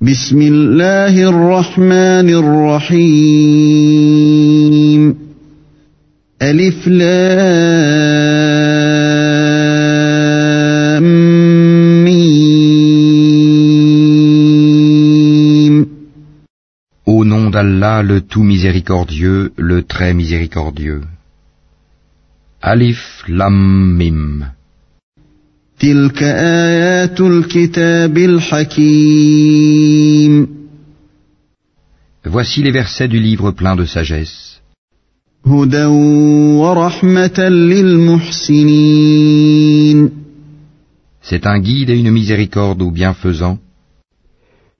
بسم 0.00 0.42
الله 0.42 1.28
الرحمن 1.28 2.28
الرحيم 2.30 3.56
ألف 6.42 6.88
لام 6.88 7.06
ميم 12.04 12.66
Au 17.06 17.24
nom 17.24 17.48
d'Allah, 17.50 18.02
le 18.02 18.20
tout 18.20 18.42
miséricordieux, 18.42 19.52
le 19.56 19.82
très 19.82 20.12
miséricordieux. 20.12 21.02
Alif 22.60 23.24
Lam 23.28 23.96
Mim. 23.96 24.52
تلك 25.81 26.23
آيات 26.23 27.21
الكتاب 27.21 28.17
الحكيم. 28.17 29.81
Voici 32.25 32.61
les 32.61 32.71
versets 32.71 33.07
du 33.07 33.19
livre 33.19 33.51
plein 33.51 33.75
de 33.75 33.85
sagesse. 33.85 34.61
هدى 35.45 35.85
ورحمة 36.55 37.39
للمحسنين. 37.49 38.61
C'est 41.21 41.45
un 41.47 41.59
guide 41.59 41.89
et 41.89 41.97
une 41.97 42.11
miséricorde 42.11 42.81
aux 42.81 42.91
bienfaisants, 42.91 43.57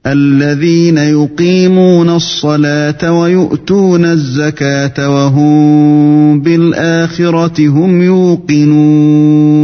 الذين 0.05 0.97
يقيمون 0.97 2.09
الصلاة 2.09 3.19
ويؤتون 3.19 4.05
الزكاة 4.05 5.09
وهم 5.09 6.41
بالآخرة 6.41 7.67
هم 7.67 8.01
يوقنون. 8.01 9.61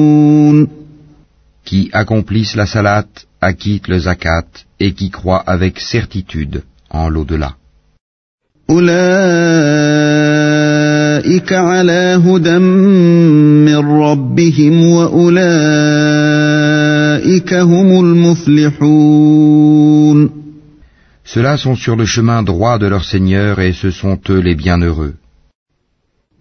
qui 1.68 1.90
accomplissent 1.92 2.56
la 2.56 2.66
salat, 2.66 3.12
acquittent 3.42 3.90
le 3.90 4.00
zakat 4.00 4.48
et 4.80 4.94
qui 4.94 5.10
croient 5.10 5.44
avec 5.56 5.74
certitude 5.82 6.64
en 6.90 7.10
l'au-delà. 7.10 7.52
Ceux-là 21.32 21.58
sont 21.58 21.76
sur 21.76 21.96
le 21.98 22.06
chemin 22.06 22.44
droit 22.44 22.78
de 22.78 22.88
leur 22.88 23.04
Seigneur 23.04 23.60
et 23.60 23.74
ce 23.74 23.92
sont 23.92 24.18
eux 24.30 24.40
les 24.40 24.56
bienheureux. 24.56 25.16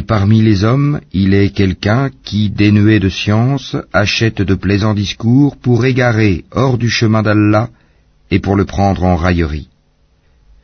Et 0.00 0.02
parmi 0.02 0.42
les 0.42 0.64
hommes, 0.64 1.00
il 1.12 1.32
est 1.34 1.50
quelqu'un 1.50 2.10
qui, 2.24 2.50
dénué 2.50 2.98
de 2.98 3.08
science, 3.08 3.76
achète 3.92 4.42
de 4.42 4.54
plaisants 4.54 4.94
discours 4.94 5.56
pour 5.56 5.84
égarer 5.84 6.44
hors 6.50 6.76
du 6.76 6.90
chemin 6.90 7.22
d'Allah 7.22 7.68
et 8.30 8.40
pour 8.40 8.56
le 8.56 8.64
prendre 8.64 9.04
en 9.04 9.16
raillerie. 9.16 9.68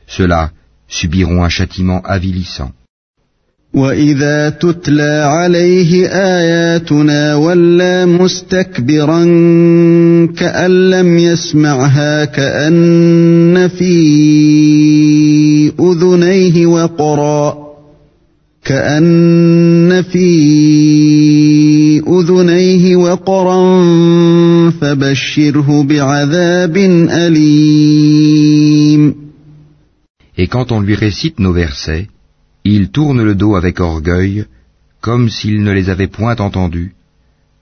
Ceux-là 0.07 0.51
subiront 0.87 1.43
un 1.43 1.49
châtiment 1.49 2.01
avilissant. 2.01 2.71
وإذا 3.73 4.49
تتلى 4.49 5.23
عليه 5.25 6.07
آياتنا 6.07 7.35
ولى 7.35 8.05
مستكبرا 8.05 9.19
كأن 10.37 10.89
لم 10.89 11.17
يسمعها 11.17 12.25
كأن 12.25 13.67
في 13.67 13.93
أذنيه 15.79 16.65
وقرا 16.65 17.66
كأن 18.67 20.01
في 20.01 20.29
أذنيه 22.07 22.95
وقرا 22.95 23.61
فبشره 24.69 25.83
بعذاب 25.83 26.77
أليم 27.27 29.13
Et 30.35 30.47
quand 30.47 30.71
on 30.71 30.79
lui 30.81 30.95
récite 30.95 31.39
nos 31.39 31.53
versets, 31.53 32.07
il 32.63 32.89
tourne 32.89 33.21
le 33.21 33.35
dos 33.35 33.55
avec 33.55 33.79
orgueil, 33.79 34.45
comme 34.99 35.29
s'il 35.29 35.61
ne 35.63 35.71
les 35.71 35.89
avait 35.89 36.07
point 36.07 36.37
entendus, 36.37 36.95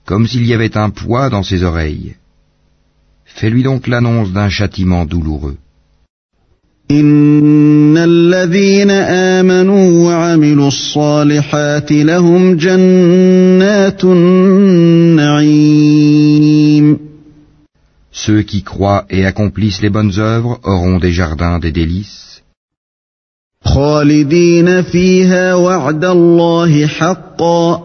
comme 0.06 0.26
s'il 0.26 0.46
y 0.46 0.54
avait 0.54 0.76
un 0.78 0.88
poids 0.90 1.28
dans 1.28 1.42
ses 1.42 1.64
oreilles. 1.64 2.14
Fais-lui 3.24 3.62
donc 3.62 3.88
l'annonce 3.88 4.32
d'un 4.32 4.48
châtiment 4.48 5.04
douloureux. 5.04 5.58
إن 6.91 7.97
الذين 7.97 8.91
آمنوا 8.91 10.05
وعملوا 10.05 10.67
الصالحات 10.67 11.91
لهم 11.91 12.55
جنات 12.55 14.03
النعيم. 14.03 15.67
Ceux 18.11 18.41
qui 18.41 18.61
croient 18.63 19.05
et 19.09 19.25
accomplissent 19.25 19.81
les 19.81 19.89
bonnes 19.89 20.17
œuvres 20.17 20.59
auront 20.63 20.97
des 20.99 21.11
jardins 21.11 21.59
des 21.59 21.71
délices, 21.71 22.41
خالدين 23.65 24.81
فيها 24.81 25.53
وعد 25.53 26.05
الله 26.05 26.87
حقا 26.87 27.83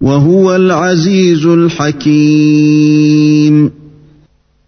وهو 0.00 0.56
العزيز 0.56 1.46
الحكيم. 1.46 2.90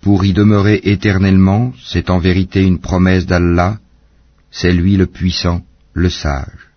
pour 0.01 0.23
y 0.25 0.33
demeurer 0.33 0.79
éternellement, 0.83 1.73
c'est 1.83 2.09
en 2.09 2.19
vérité 2.19 2.61
une 2.61 2.79
promesse 2.79 3.25
d'Allah, 3.25 3.77
c'est 4.51 4.71
lui 4.71 4.95
le 4.95 5.05
puissant, 5.05 5.61
le 5.93 6.09
sage. 6.09 6.67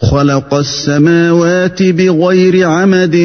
خلق 0.00 0.54
السماوات 0.54 1.82
بغير 1.82 2.68
عمد 2.68 3.16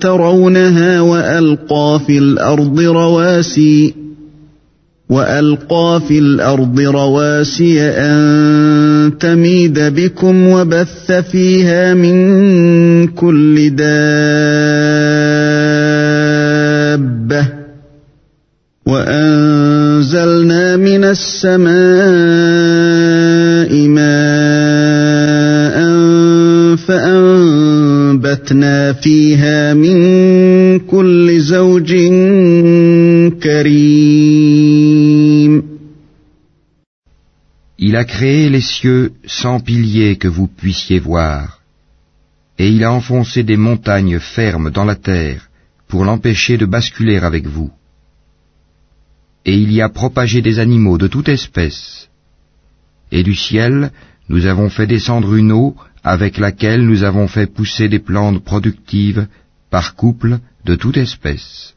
ترونها 0.00 1.00
وألقى 1.00 2.00
في 2.06 2.18
الأرض 2.18 2.80
رواسي 2.80 3.94
وألقى 5.08 6.02
في 6.08 6.18
الأرض 6.18 6.80
رواسي 6.80 7.80
أن 7.82 9.12
تميد 9.20 9.78
بكم 9.78 10.48
وبث 10.48 11.12
فيها 11.12 11.94
من 11.94 13.06
كل 13.06 13.70
دابة 13.76 15.12
وأنزلنا 18.96 20.76
من 20.76 21.04
السماء 21.04 21.72
ماء 23.88 25.76
فأنبتنا 26.76 28.92
فيها 28.92 29.74
من 29.74 30.78
كل 30.78 31.40
زوج 31.40 31.94
كريم 33.42 34.92
Il 37.78 37.96
a 37.96 38.04
créé 38.04 38.48
les 38.48 38.60
cieux 38.60 39.12
sans 39.26 39.58
piliers 39.58 40.16
que 40.16 40.28
vous 40.28 40.46
puissiez 40.46 41.00
voir, 41.00 41.60
et 42.56 42.68
il 42.68 42.84
a 42.84 42.92
enfoncé 42.92 43.42
des 43.42 43.56
montagnes 43.56 44.20
fermes 44.20 44.70
dans 44.70 44.84
la 44.84 44.94
terre 44.94 45.48
pour 45.88 46.04
l'empêcher 46.04 46.56
de 46.56 46.66
basculer 46.66 47.18
avec 47.18 47.46
vous. 47.46 47.72
Et 49.46 49.56
il 49.56 49.72
y 49.72 49.80
a 49.80 49.88
propagé 49.88 50.40
des 50.40 50.58
animaux 50.58 50.98
de 50.98 51.08
toute 51.08 51.28
espèce. 51.28 52.08
Et 53.10 53.22
du 53.22 53.34
ciel, 53.34 53.90
nous 54.28 54.46
avons 54.46 54.70
fait 54.70 54.86
descendre 54.86 55.34
une 55.34 55.52
eau 55.52 55.74
avec 56.04 56.38
laquelle 56.38 56.82
nous 56.86 57.04
avons 57.04 57.28
fait 57.28 57.46
pousser 57.46 57.88
des 57.88 57.98
plantes 57.98 58.42
productives 58.44 59.26
par 59.70 59.94
couple 59.94 60.38
de 60.64 60.74
toute 60.74 60.96
espèce. 60.96 61.74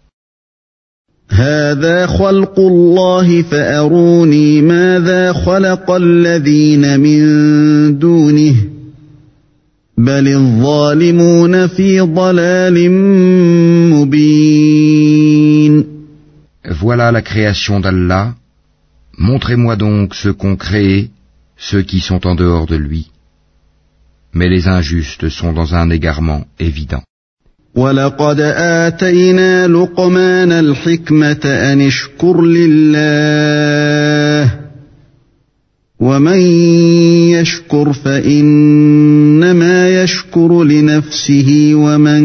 هذا 1.30 2.08
خلق 2.08 2.60
الله 2.60 3.42
فأروني 3.42 4.62
ماذا 4.62 5.34
خلق 5.34 5.92
الذين 5.92 7.00
من 7.00 8.00
دونه 8.00 8.56
بل 9.98 10.28
الظالمون 10.28 11.68
في 11.68 12.02
ضلال 12.02 12.92
مبين 13.92 15.49
Voilà 16.80 17.12
la 17.12 17.22
création 17.22 17.80
d'Allah. 17.80 18.36
Montrez-moi 19.18 19.76
donc 19.76 20.16
ce 20.16 20.30
qu'ont 20.30 20.56
créé 20.56 21.12
ceux 21.58 21.84
qui 21.84 22.00
sont 22.00 22.26
en 22.28 22.36
dehors 22.36 22.66
de 22.66 22.76
lui. 22.76 23.12
Mais 24.34 24.50
les 24.50 24.68
injustes 24.68 25.30
sont 25.30 25.54
dans 25.54 25.76
un 25.76 25.90
égarement 25.90 26.46
évident. 26.60 27.04
ولقد 27.76 28.40
آتينا 28.86 29.68
لقمان 29.68 30.52
الحكمة 30.52 31.40
أن 31.46 31.82
اشكر 31.82 32.42
لله 32.42 32.96
ومن 36.00 36.40
يشكر 37.32 37.94
فإنما 37.94 40.04
يشكر 40.04 40.64
لنفسه 40.64 41.72
ومن 41.76 42.24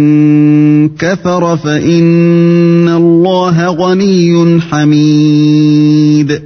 كفر 0.88 1.56
فإن 1.56 2.88
الله 2.88 3.66
غني 3.66 4.60
حميد 4.60 6.42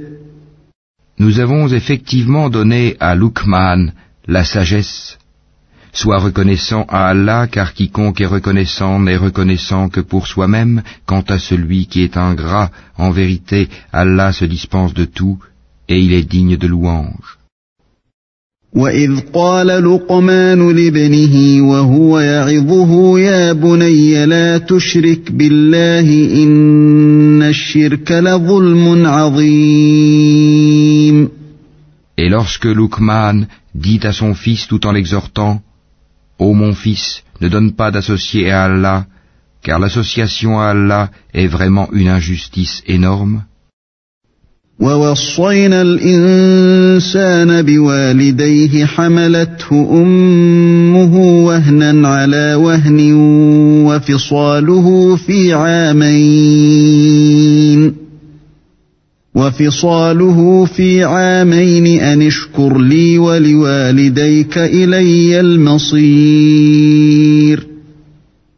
Nous 1.17 1.39
avons 1.39 1.69
effectivement 1.69 2.49
donné 2.49 2.97
à 2.99 3.15
Lukman 3.15 3.93
la 4.27 4.43
sagesse. 4.43 5.17
Sois 5.93 6.19
reconnaissant 6.19 6.85
à 6.89 7.07
Allah, 7.07 7.47
car 7.47 7.73
quiconque 7.73 8.19
est 8.19 8.25
reconnaissant 8.25 8.99
n'est 8.99 9.15
reconnaissant 9.15 9.87
que 9.87 10.01
pour 10.01 10.27
soi-même. 10.27 10.83
Quant 11.05 11.23
à 11.29 11.39
celui 11.39 11.87
qui 11.87 12.03
est 12.03 12.17
ingrat, 12.17 12.69
en 12.97 13.11
vérité, 13.11 13.69
Allah 13.93 14.33
se 14.33 14.43
dispense 14.43 14.93
de 14.93 15.05
tout, 15.05 15.39
et 15.89 15.99
il 15.99 16.13
est 16.13 16.29
digne 16.29 16.57
de 16.57 16.67
louange. 16.67 17.37
وإذ 18.75 19.19
قال 19.33 19.67
لقمان 19.67 20.71
لابنه 20.71 21.63
وهو 21.69 22.19
يعظه 22.19 23.19
يا 23.19 23.53
بني 23.53 24.25
لا 24.25 24.57
تشرك 24.57 25.31
بالله 25.31 26.43
إن 26.43 27.43
الشرك 27.43 28.11
لظلم 28.11 29.05
عظيم 29.05 30.45
Et 32.17 32.29
lorsque 32.29 32.65
Lukman 32.65 33.47
dit 33.73 33.99
à 34.03 34.11
son 34.13 34.33
fils 34.33 34.67
tout 34.67 34.85
en 34.87 34.91
l'exhortant, 34.93 35.61
Ô 36.37 36.53
mon 36.53 36.73
fils, 36.73 37.23
ne 37.41 37.47
donne 37.49 37.73
pas 37.73 37.91
d'associer 37.91 38.51
à 38.51 38.65
Allah, 38.65 39.05
car 39.63 39.79
l'association 39.79 40.59
à 40.59 40.67
Allah 40.67 41.11
est 41.33 41.47
vraiment 41.47 41.89
une 41.93 42.09
injustice 42.09 42.83
énorme. 42.87 43.43
ووصينا 44.80 45.82
الإنسان 45.82 47.62
بوالديه 47.62 48.86
حملته 48.86 49.88
أمه 49.92 51.16
وهنا 51.44 52.08
على 52.08 52.54
وهن 52.54 53.12
وفصاله 53.86 55.16
في 55.16 55.52
عامين 55.52 56.70
وفصاله 59.34 60.64
في 60.64 61.04
عامين 61.04 62.00
أن 62.00 62.22
اشكر 62.22 62.78
لي 62.78 63.18
ولوالديك 63.18 64.58
إلي 64.58 65.40
المصير. 65.40 66.90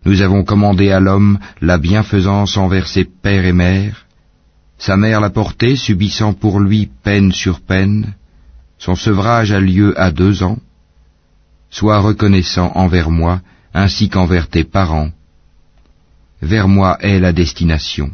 Nous 0.04 0.20
avons 0.20 0.42
commandé 0.44 0.90
à 0.90 0.98
l'homme 1.00 1.38
la 1.60 1.78
bienfaisance 1.78 2.56
envers 2.56 2.88
ses 2.88 3.04
pères 3.04 3.44
et 3.44 3.52
mères, 3.52 4.01
Sa 4.81 4.95
mère 4.95 5.19
l'a 5.21 5.29
porté, 5.29 5.75
subissant 5.75 6.33
pour 6.33 6.59
lui 6.59 6.89
peine 7.03 7.31
sur 7.31 7.61
peine. 7.61 8.13
Son 8.77 8.95
sevrage 8.95 9.51
a 9.51 9.59
lieu 9.59 9.99
à 9.99 10.11
deux 10.11 10.43
ans. 10.43 10.57
Sois 11.71 11.99
reconnaissant 11.99 12.71
envers 12.75 13.09
moi, 13.09 13.41
ainsi 13.73 14.09
qu'envers 14.09 14.47
tes 14.47 14.63
parents. 14.63 15.09
Vers 16.41 16.67
moi 16.67 16.97
est 17.01 17.19
la 17.19 17.33
destination. 17.33 18.11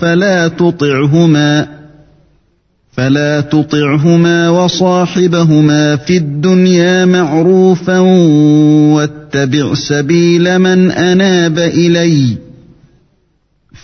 فلا 0.00 0.48
تطعهما 0.48 1.68
وصاحبهما 4.49 5.95
في 5.95 6.17
الدنيا 6.17 7.05
معروفا 7.05 7.99
واتبع 8.95 9.73
سبيل 9.73 10.59
من 10.59 10.91
اناب 10.91 11.59
الي 11.59 12.37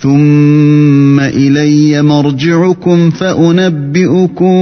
ثم 0.02 1.20
الي 1.20 2.02
مرجعكم 2.02 3.10
فانبئكم 3.10 4.58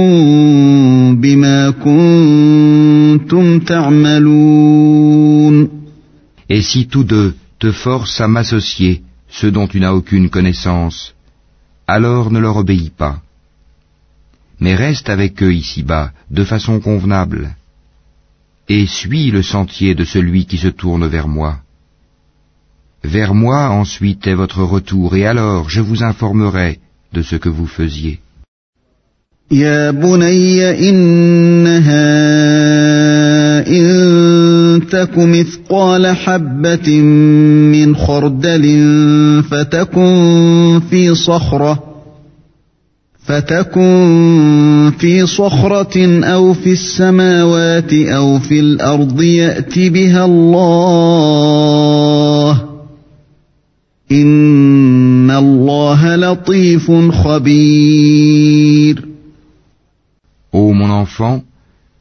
بما 1.20 1.70
كنتم 1.70 3.58
تعملون 3.58 5.10
Et 6.52 6.62
si 6.62 6.88
tous 6.88 7.04
deux 7.04 7.34
te 7.60 7.70
forcent 7.70 8.20
à 8.20 8.26
m'associer, 8.26 9.02
ceux 9.28 9.52
dont 9.52 9.68
tu 9.68 9.78
n'as 9.78 9.92
aucune 9.92 10.28
connaissance, 10.30 11.14
alors 11.86 12.32
ne 12.32 12.40
leur 12.40 12.56
obéis 12.56 12.90
pas. 13.02 13.16
mais 14.59 14.75
reste 14.75 15.09
avec 15.09 15.41
eux 15.43 15.53
ici-bas 15.53 16.11
de 16.31 16.43
façon 16.43 16.79
convenable, 16.79 17.55
et 18.69 18.85
suis 18.85 19.31
le 19.31 19.43
sentier 19.43 19.93
de 19.95 20.03
celui 20.03 20.45
qui 20.45 20.57
se 20.57 20.69
tourne 20.69 21.07
vers 21.07 21.27
moi. 21.27 21.57
Vers 23.03 23.33
moi 23.35 23.69
ensuite 23.69 24.25
est 24.27 24.33
votre 24.33 24.63
retour, 24.63 25.15
et 25.15 25.25
alors 25.27 25.69
je 25.69 25.81
vous 25.81 26.03
informerai 26.03 26.79
de 27.13 27.21
ce 27.21 27.35
que 27.35 27.49
vous 27.49 27.67
faisiez. 27.67 28.19
فتكن 39.51 40.81
في 40.89 41.15
صخرة 41.15 41.88
أو 46.23 46.53
في 46.53 46.71
السماوات 46.71 47.93
أو 47.93 48.39
في 48.39 48.59
الأرض 48.59 49.21
يأت 49.21 49.79
بها 49.79 50.25
الله 50.25 51.45
إن 54.11 55.31
الله 55.31 56.15
لطيف 56.15 56.91
خبير 57.11 59.05
Ô 60.51 60.73
mon 60.73 60.89
enfant, 60.89 61.43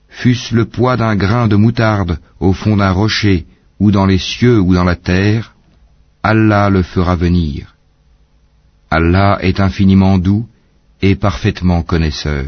fût-ce 0.08 0.54
le 0.54 0.64
poids 0.66 0.96
d'un 0.96 1.16
grain 1.16 1.48
de 1.48 1.56
moutarde 1.56 2.18
au 2.38 2.52
fond 2.52 2.76
d'un 2.76 2.92
rocher, 2.92 3.46
ou 3.80 3.90
dans 3.90 4.06
les 4.06 4.18
cieux 4.18 4.60
ou 4.60 4.74
dans 4.74 4.84
la 4.84 4.94
terre, 4.94 5.54
Allah 6.22 6.70
le 6.70 6.82
fera 6.82 7.16
venir. 7.16 7.74
Allah 8.90 9.38
est 9.40 9.58
infiniment 9.58 10.18
doux 10.18 10.46
et 11.02 11.14
parfaitement 11.16 11.82
connaisseur. 11.82 12.44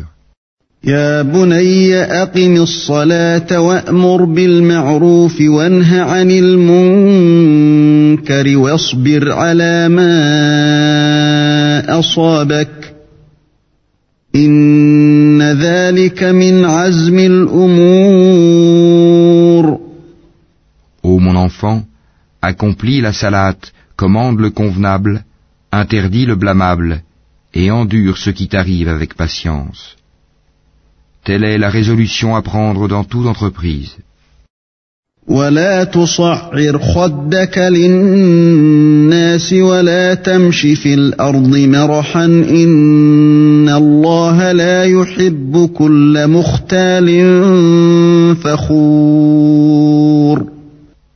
يا 0.85 1.23
بني 1.23 1.95
أقم 1.95 2.57
الصلاة 2.57 3.61
وأمر 3.61 4.25
بالمعروف 4.25 5.41
وانه 5.41 6.03
عن 6.03 6.31
المنكر 6.31 7.77
واصبر 8.57 9.33
على 9.33 9.89
ما 9.89 10.17
أصابك 11.99 12.95
إن 14.35 15.43
ذلك 15.43 16.23
من 16.25 16.65
عزم 16.65 17.19
الأمور 17.19 18.67
Ô 21.03 21.21
mon 21.21 21.37
enfant, 21.37 21.85
accomplis 22.43 23.01
la 23.01 23.13
salate, 23.13 23.73
commande 23.97 24.41
le 24.41 24.51
convenable, 24.51 25.25
interdis 25.73 26.27
le 26.27 26.35
blâmable, 26.35 27.03
et 27.54 27.72
endure 27.72 28.18
ce 28.18 28.30
qui 28.30 28.48
t'arrive 28.48 28.88
avec 28.88 29.16
patience. 29.16 29.96
Telle 31.24 31.44
est 31.44 31.58
la 31.58 31.70
résolution 31.70 32.36
à 32.36 32.42
prendre 32.42 32.88
dans 32.88 33.04
toute 33.04 33.28
entreprise. 33.28 33.98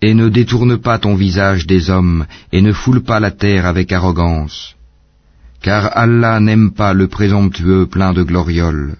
Et 0.01 0.13
ne 0.13 0.30
détourne 0.30 0.77
pas 0.77 1.00
ton 1.00 1.15
visage 1.15 1.65
des 1.65 1.89
hommes, 1.89 2.25
et 2.54 2.62
ne 2.62 2.74
foule 2.74 3.01
pas 3.01 3.20
la 3.20 3.32
terre 3.32 3.65
avec 3.65 3.92
arrogance 3.92 4.75
car 5.65 5.84
Allah 6.03 6.39
n'aime 6.39 6.69
pas 6.79 6.93
le 6.93 7.07
présomptueux 7.07 7.88
plein 7.88 8.13
de 8.13 8.22
glorioles. 8.22 8.93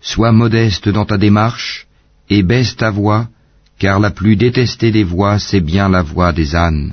Sois 0.00 0.32
modeste 0.32 0.88
dans 0.88 1.06
ta 1.10 1.16
démarche 1.16 1.86
et 2.28 2.42
baisse 2.42 2.76
ta 2.76 2.90
voix, 2.90 3.28
car 3.78 4.00
la 4.00 4.10
plus 4.10 4.34
détestée 4.34 4.90
des 4.90 5.04
voix, 5.04 5.38
c'est 5.38 5.60
bien 5.60 5.88
la 5.88 6.02
voix 6.02 6.32
des 6.32 6.56
ânes. 6.56 6.92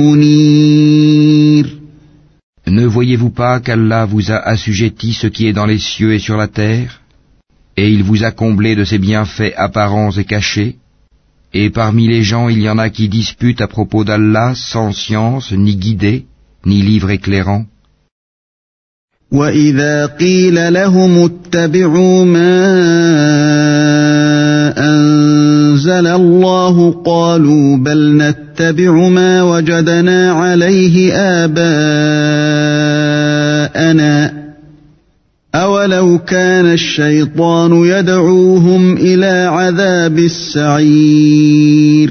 pas 3.40 3.60
qu'Allah 3.60 4.06
vous 4.06 4.30
a 4.30 4.36
assujetti 4.36 5.12
ce 5.12 5.26
qui 5.26 5.46
est 5.46 5.52
dans 5.52 5.66
les 5.66 5.78
cieux 5.78 6.14
et 6.14 6.18
sur 6.18 6.36
la 6.36 6.48
terre 6.48 7.00
Et 7.76 7.90
il 7.90 8.02
vous 8.02 8.24
a 8.24 8.30
comblé 8.30 8.76
de 8.76 8.84
ses 8.84 8.98
bienfaits 8.98 9.52
apparents 9.56 10.12
et 10.12 10.24
cachés 10.24 10.76
Et 11.52 11.70
parmi 11.70 12.08
les 12.08 12.22
gens 12.22 12.48
il 12.48 12.60
y 12.60 12.68
en 12.68 12.78
a 12.78 12.90
qui 12.90 13.08
disputent 13.08 13.60
à 13.60 13.68
propos 13.68 14.04
d'Allah 14.04 14.52
sans 14.54 14.92
science, 14.92 15.52
ni 15.52 15.76
guidée, 15.76 16.26
ni 16.64 16.82
livre 16.82 17.10
éclairant 17.10 17.66
وإذا 19.32 20.06
قيل 20.06 20.72
لهم 20.72 21.24
اتبعوا 21.24 22.24
ما 22.24 22.56
أنزل 24.78 26.06
الله 26.06 27.02
قالوا 27.06 27.76
بل 27.76 28.16
نتبع 28.16 29.08
ما 29.08 29.42
وجدنا 29.42 30.32
عليه 30.32 31.14
آباءنا 31.14 33.19
أولو 35.56 36.18
كان 36.18 36.66
الشيطان 36.66 37.72
يدعوهم 37.84 38.96
إلى 38.96 39.50
عذاب 39.50 40.18
السعير 40.18 42.10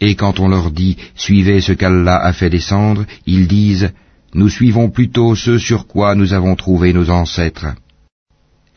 Et 0.00 0.16
quand 0.16 0.38
on 0.40 0.48
leur 0.48 0.70
dit 0.70 0.96
suivez 1.14 1.60
ce 1.60 1.72
qu'Allah 1.72 2.16
a 2.16 2.32
fait 2.32 2.50
descendre, 2.50 3.04
ils 3.26 3.46
disent 3.46 3.90
Nous 4.34 4.48
suivons 4.48 4.88
plutôt 4.90 5.34
ce 5.34 5.58
sur 5.58 5.86
quoi 5.86 6.14
nous 6.14 6.32
avons 6.32 6.56
trouvé 6.56 6.92
nos 6.92 7.08
ancêtres. 7.10 7.66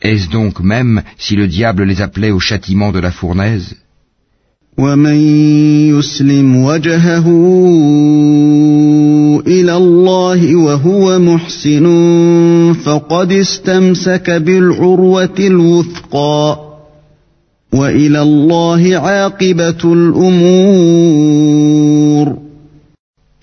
Est-ce 0.00 0.28
donc 0.30 0.60
même 0.60 1.02
si 1.18 1.34
le 1.34 1.48
diable 1.48 1.82
les 1.84 2.00
appelait 2.00 2.30
au 2.30 2.38
châtiment 2.38 2.92
de 2.92 3.00
la 3.00 3.10
fournaise 3.10 3.76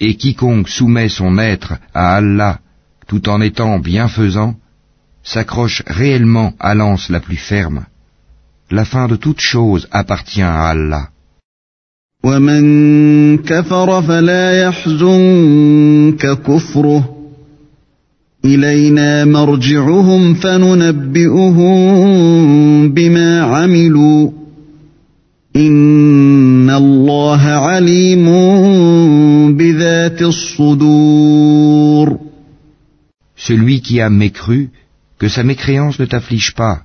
Et 0.01 0.15
quiconque 0.17 0.69
soumet 0.69 1.09
son 1.09 1.39
être 1.39 1.75
à 1.95 2.17
Allah 2.17 2.59
tout 3.11 3.29
en 3.29 3.41
étant 3.41 3.81
bienfaisant, 3.81 4.55
s'accroche 5.25 5.83
réellement 5.87 6.53
à 6.61 6.75
l'anse 6.77 7.09
la 7.09 7.19
plus 7.21 7.37
ferme. 7.37 7.85
La 8.71 8.85
fin 8.85 9.09
de 9.09 9.17
toute 9.17 9.41
chose 9.41 9.89
appartient 9.91 10.43
à 10.43 10.69
Allah. 10.69 11.10
Celui 33.37 33.81
qui 33.81 34.01
a 34.01 34.11
mécru, 34.11 34.71
que 35.19 35.29
sa 35.29 35.43
mécréance 35.43 35.99
ne 35.99 36.05
t'afflige 36.05 36.55
pas. 36.55 36.83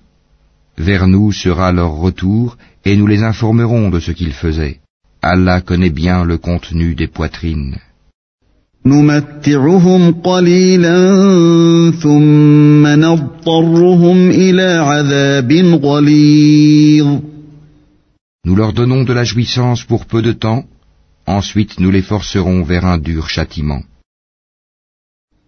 Vers 0.77 1.08
nous 1.08 1.32
sera 1.34 1.72
leur 1.72 1.94
retour, 1.96 2.58
et 2.86 2.96
nous 2.96 3.08
les 3.08 3.24
informerons 3.24 3.89
de 3.89 4.00
ce 4.00 4.12
qu'ils 4.12 4.34
faisaient. 4.34 4.80
Allah 5.25 5.61
connaît 5.61 5.90
bien 5.90 6.25
le 6.25 6.38
contenu 6.38 6.94
des 6.94 7.06
poitrines. 7.06 7.76
Nous 8.85 9.02
leur 18.56 18.73
donnons 18.73 19.04
de 19.04 19.12
la 19.12 19.25
jouissance 19.25 19.85
pour 19.85 20.06
peu 20.06 20.23
de 20.23 20.32
temps, 20.32 20.64
ensuite 21.26 21.78
nous 21.80 21.90
les 21.90 22.00
forcerons 22.00 22.62
vers 22.62 22.87
un 22.87 22.97
dur 22.97 23.28
châtiment. 23.28 23.82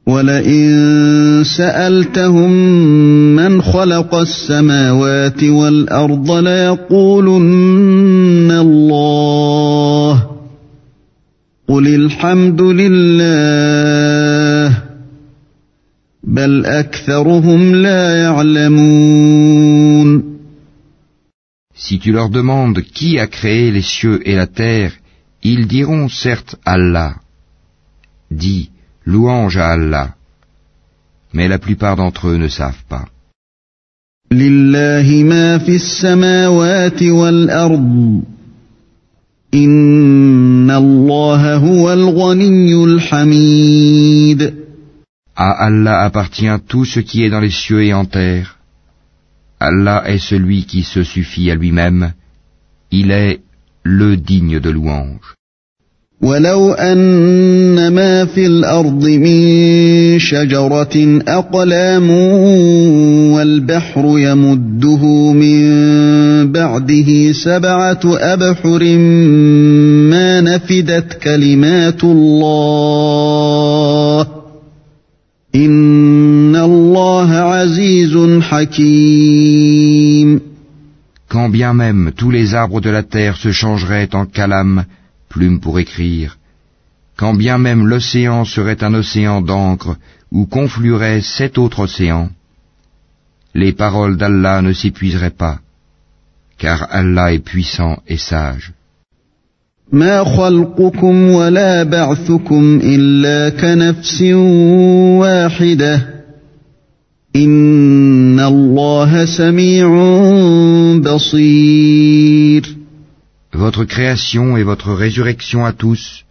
ولئن 0.06 1.44
سألتهم 1.44 2.50
من 3.36 3.62
خلق 3.62 4.14
السماوات 4.14 5.44
والأرض 5.44 6.30
ليقولن 6.30 7.70
الله 8.50 9.45
قل 11.68 11.94
الحمد 11.94 12.62
لله 12.62 14.02
بل 16.24 16.66
أكثرهم 16.66 17.74
لا 17.74 18.22
يعلمون 18.22 19.52
Si 21.74 21.98
tu 21.98 22.12
leur 22.12 22.28
demandes 22.30 22.80
qui 22.82 23.18
a 23.18 23.26
créé 23.26 23.70
les 23.72 23.82
cieux 23.82 24.20
et 24.28 24.36
la 24.36 24.46
terre, 24.46 24.92
ils 25.42 25.66
diront 25.66 26.08
certes 26.08 26.54
Allah. 26.64 27.16
Dis, 28.30 28.70
Louange 29.04 29.56
à 29.56 29.68
Allah. 29.70 30.14
Mais 31.32 31.48
la 31.48 31.58
plupart 31.58 31.96
d'entre 31.96 32.28
eux 32.28 32.36
ne 32.36 32.48
savent 32.48 32.84
pas. 32.88 33.06
À 45.35 45.51
Allah 45.65 46.01
appartient 46.01 46.59
tout 46.67 46.83
ce 46.83 46.99
qui 46.99 47.23
est 47.23 47.29
dans 47.29 47.39
les 47.39 47.49
cieux 47.49 47.83
et 47.83 47.93
en 47.93 48.05
terre. 48.05 48.57
Allah 49.59 50.03
est 50.05 50.17
celui 50.17 50.65
qui 50.65 50.83
se 50.83 51.03
suffit 51.03 51.49
à 51.49 51.55
lui-même. 51.55 52.11
Il 52.91 53.11
est 53.11 53.39
le 53.83 54.17
digne 54.17 54.59
de 54.59 54.69
louange. 54.69 55.37
ولو 56.21 56.73
أن 56.73 57.87
ما 57.87 58.25
في 58.25 58.45
الأرض 58.45 59.05
من 59.05 60.19
شجرة 60.19 61.21
أقلام 61.27 62.09
والبحر 63.31 64.19
يمده 64.19 65.31
من 65.33 65.61
بعده 66.52 67.32
سبعة 67.32 68.00
أبحر 68.04 68.82
ما 70.12 70.40
نفدت 70.40 71.12
كلمات 71.22 72.04
الله 72.04 74.26
إن 75.54 76.56
الله 76.56 77.32
عزيز 77.32 78.40
حكيم 78.40 80.40
Quand 81.28 81.48
bien 81.48 81.72
même 81.72 82.12
tous 82.14 82.30
les 82.30 82.54
arbres 82.54 82.82
de 82.82 82.90
la 82.90 83.02
terre 83.02 83.36
se 83.36 83.52
changeraient 83.52 84.14
en 84.14 84.26
calame, 84.26 84.84
plume 85.30 85.60
pour 85.60 85.78
écrire, 85.78 86.36
quand 87.16 87.32
bien 87.32 87.56
même 87.56 87.86
l'océan 87.86 88.44
serait 88.44 88.84
un 88.84 88.92
océan 88.92 89.40
d'encre 89.40 89.96
où 90.30 90.44
conflueraient 90.46 91.22
sept 91.22 91.56
autres 91.56 91.80
océans, 91.80 92.28
les 93.54 93.72
paroles 93.72 94.16
d'Allah 94.16 94.62
ne 94.62 94.72
s'épuiseraient 94.72 95.38
pas, 95.44 95.58
car 96.57 96.87
Allah 96.91 97.33
est 97.33 97.39
puissant 97.39 98.01
et 98.07 98.17
sage. 98.17 98.73
Votre 113.53 113.85
création 113.85 114.57
et 114.57 114.63
votre 114.63 114.91
résurrection 114.93 115.65
à 115.65 115.73
tous 115.73 116.25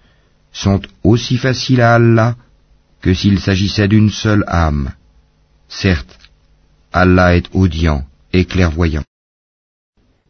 sont 0.52 0.80
aussi 1.02 1.37
faciles 1.38 1.80
à 1.80 1.95
Allah 1.95 2.37
que 3.00 3.14
s'il 3.14 3.38
s'agissait 3.40 3.88
d'une 3.88 4.11
seule 4.11 4.45
âme. 4.49 4.90
Certes, 5.68 6.18
Allah 6.92 7.37
est 7.37 7.49
audient 7.52 8.04
et 8.33 8.45
clairvoyant. 8.45 9.04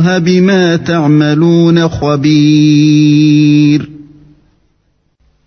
الله 0.00 0.18
بما 0.18 0.76
تعملون 0.76 1.88
خبير 1.88 3.90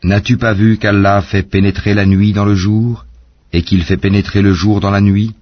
N'as-tu 0.03 0.37
pas 0.37 0.53
vu 0.53 0.77
qu'Allah 0.77 1.21
fait 1.21 1.43
pénétrer 1.43 1.93
la 1.93 2.05
nuit 2.05 2.31
dans 2.31 2.45
le 2.45 2.55
jour 2.55 3.05
et 3.51 3.63
qu'il 3.63 3.83
fait 3.83 3.97
pénétrer 3.97 4.41
le 4.41 4.53
jour 4.53 4.79
dans 4.79 4.91
la 4.91 5.01
nuit 5.01 5.33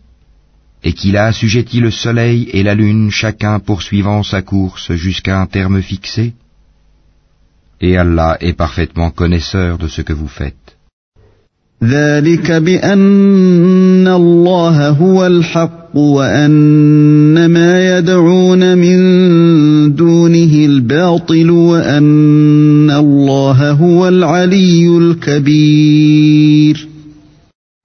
et 0.84 0.94
qu'il 0.94 1.18
a 1.18 1.26
assujetti 1.26 1.80
le 1.80 1.92
soleil 1.92 2.50
et 2.54 2.64
la 2.64 2.76
lune 2.76 3.12
chacun 3.12 3.60
poursuivant 3.60 4.24
sa 4.24 4.42
course 4.42 4.94
jusqu'à 4.94 5.40
un 5.40 5.46
terme 5.46 5.82
fixé 5.82 6.34
Et 7.82 7.98
Allah 7.98 8.38
est 8.40 8.54
parfaitement 8.54 9.12
connaisseur 9.12 9.78
de 9.78 9.88
ce 9.88 10.02
que 10.02 10.14
vous 10.14 10.34
faites. 10.40 10.78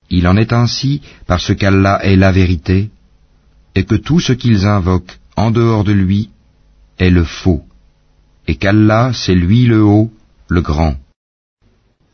Il 0.09 0.27
en 0.27 0.37
est 0.37 0.53
ainsi 0.53 1.01
parce 1.25 1.55
qu'Allah 1.55 1.99
est 2.03 2.15
la 2.17 2.31
vérité 2.31 2.89
et 3.73 3.83
que 3.83 3.95
tout 3.95 4.19
ce 4.19 4.33
qu'ils 4.33 4.67
invoquent 4.67 5.17
en 5.35 5.49
dehors 5.49 5.83
de 5.83 5.91
lui 5.91 6.29
est 6.99 7.09
le 7.09 7.23
faux 7.23 7.63
et 8.47 8.55
qu'Allah 8.55 9.11
c'est 9.13 9.33
lui 9.33 9.65
le 9.65 9.81
haut, 9.83 10.11
le 10.49 10.61
grand. 10.61 10.95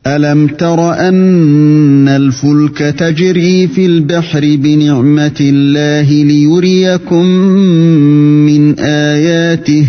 ألم 0.08 0.48
تر 0.48 0.94
أن 0.94 2.08
الفلك 2.08 2.78
تجري 2.78 3.68
في 3.68 3.86
البحر 3.86 4.40
بنعمة 4.42 5.38
الله 5.42 6.24
ليريكم 6.24 7.26
من 8.46 8.80
آياته 8.80 9.88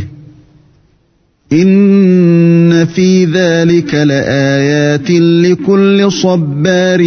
إن 1.52 2.84
في 2.86 3.24
ذلك 3.24 3.94
لآيات 3.94 5.10
لكل 5.10 6.12
صبار 6.12 7.02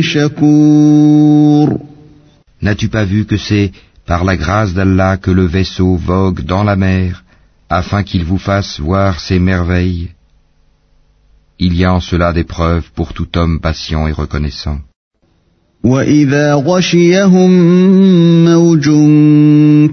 شكور 0.00 1.78
N'as-tu 2.60 2.88
pas 2.88 3.04
vu 3.04 3.24
que 3.24 3.36
c'est 3.36 3.70
par 4.04 4.24
la 4.24 4.36
grâce 4.36 4.74
d'Allah 4.74 5.16
que 5.16 5.30
le 5.30 5.46
vaisseau 5.46 5.94
vogue 5.94 6.40
dans 6.44 6.64
la 6.64 6.74
mer 6.74 7.22
afin 7.70 8.02
qu'il 8.02 8.24
vous 8.24 8.38
fasse 8.38 8.80
voir 8.80 9.20
ses 9.20 9.38
merveilles 9.38 10.08
Il 11.60 11.76
y 11.76 11.84
a 11.84 11.92
en 11.92 12.00
cela 12.00 12.32
des 12.32 12.44
preuves 12.44 12.88
pour 12.94 13.12
tout 13.12 13.30
homme 13.36 13.60
patient 13.60 14.06
et 14.06 14.12
reconnaissant. 14.12 14.78
وإذا 15.84 16.54
غشيهم 16.54 17.50
موج 18.44 18.88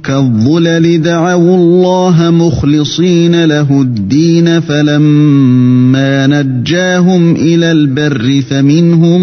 كالظلل 0.04 1.02
دعوا 1.02 1.56
الله 1.56 2.32
مخلصين 2.32 3.46
له 3.46 3.82
الدين 3.82 4.60
فلما 4.60 6.28
نجاهم 6.28 7.36
إلى 7.36 7.72
البر 7.72 8.42
فمنهم 8.50 9.22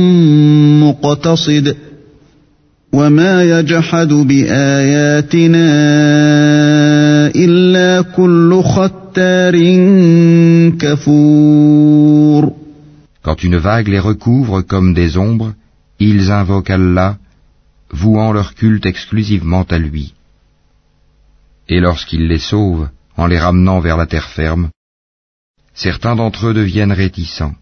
مقتصد 0.89 1.77
وما 2.93 3.59
يجحد 3.59 4.09
بآياتنا 4.09 5.67
إلا 7.37 8.03
كل 8.17 8.63
ختار 8.63 9.03
كفور 10.79 12.32
Quand 13.23 13.43
une 13.45 13.57
vague 13.57 13.89
les 13.89 14.01
recouvre 14.01 14.63
comme 14.63 14.95
des 14.95 15.17
ombres, 15.17 15.55
ils 15.99 16.31
invoquent 16.31 16.71
Allah, 16.71 17.19
vouant 17.91 18.33
leur 18.33 18.55
culte 18.55 18.87
exclusivement 18.87 19.63
à 19.63 19.79
lui. 19.79 20.15
Et 21.69 21.81
lorsqu'il 21.81 22.27
les 22.27 22.39
sauve, 22.39 22.89
en 23.17 23.27
les 23.27 23.39
ramenant 23.39 23.81
vers 23.81 23.97
la 23.97 24.07
terre 24.07 24.29
ferme, 24.29 24.71
certains 25.75 26.17
d'entre 26.17 26.49
eux 26.49 26.55
deviennent 26.55 26.93
réticents. 26.93 27.55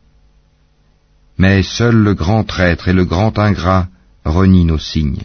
Mais 1.37 1.63
seul 1.63 1.97
le 1.97 2.15
grand 2.15 2.45
traître 2.45 2.89
et 2.89 2.93
le 2.93 3.05
grand 3.05 3.39
ingrat 3.39 3.89
renient 4.25 4.65
nos 4.65 4.79
signes. 4.79 5.25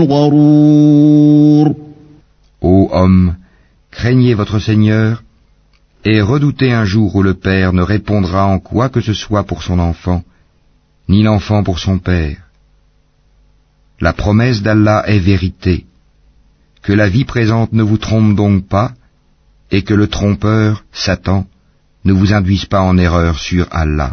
بالله 0.00 0.04
الغرور 0.04 1.76
Ô 2.62 2.88
homme, 2.90 3.36
craignez 3.90 4.34
votre 4.34 4.58
Seigneur 4.58 5.22
et 6.04 6.20
redoutez 6.22 6.72
un 6.72 6.84
jour 6.84 7.14
où 7.16 7.22
le 7.22 7.34
Père 7.34 7.72
ne 7.72 7.82
répondra 7.82 8.46
en 8.46 8.58
quoi 8.58 8.88
que 8.88 9.00
ce 9.00 9.12
soit 9.12 9.44
pour 9.44 9.62
son 9.62 9.78
enfant, 9.78 10.22
ni 11.08 11.22
l'enfant 11.22 11.62
pour 11.62 11.78
son 11.78 11.98
Père. 11.98 12.38
La 14.00 14.12
promesse 14.12 14.62
d'Allah 14.62 15.04
est 15.06 15.24
vérité. 15.32 15.84
Que 16.82 16.92
la 16.92 17.08
vie 17.08 17.24
présente 17.24 17.72
ne 17.72 17.82
vous 17.82 17.98
trompe 17.98 18.34
donc 18.34 18.66
pas, 18.66 18.92
et 19.70 19.82
que 19.82 19.94
le 19.94 20.08
trompeur, 20.08 20.84
Satan, 20.92 21.46
ne 22.04 22.12
vous 22.12 22.32
induise 22.32 22.66
pas 22.66 22.80
en 22.80 22.96
erreur 22.98 23.38
sur 23.38 23.66
Allah. 23.70 24.12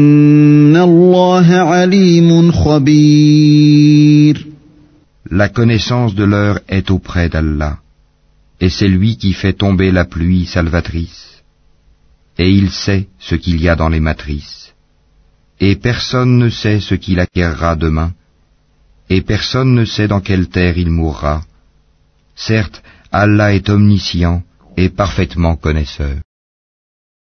La 5.29 5.49
connaissance 5.49 6.13
de 6.13 6.23
l'heure 6.23 6.59
est 6.67 6.91
auprès 6.91 7.27
d'Allah, 7.27 7.79
et 8.59 8.69
c'est 8.69 8.87
lui 8.87 9.17
qui 9.17 9.33
fait 9.33 9.53
tomber 9.53 9.91
la 9.91 10.05
pluie 10.05 10.45
salvatrice, 10.45 11.41
et 12.37 12.51
il 12.51 12.69
sait 12.69 13.07
ce 13.17 13.33
qu'il 13.33 13.59
y 13.59 13.67
a 13.67 13.75
dans 13.75 13.89
les 13.89 13.99
matrices, 13.99 14.73
et 15.59 15.75
personne 15.75 16.37
ne 16.37 16.49
sait 16.49 16.79
ce 16.79 16.93
qu'il 16.93 17.19
acquérera 17.19 17.75
demain, 17.75 18.13
et 19.09 19.21
personne 19.21 19.73
ne 19.73 19.85
sait 19.85 20.07
dans 20.07 20.21
quelle 20.21 20.47
terre 20.47 20.77
il 20.77 20.91
mourra. 20.91 21.43
Certes, 22.35 22.83
Allah 23.11 23.55
est 23.55 23.69
omniscient 23.69 24.43
et 24.77 24.89
parfaitement 24.89 25.55
connaisseur. 25.55 26.17